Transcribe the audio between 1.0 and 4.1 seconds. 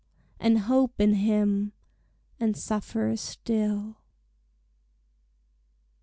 him, and suffer still.